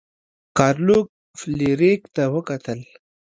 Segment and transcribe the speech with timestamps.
[0.57, 1.07] ګارلوک
[1.39, 2.79] فلیریک ته وکتل.